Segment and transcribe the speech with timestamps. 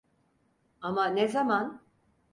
[0.81, 1.81] Ama ne zaman?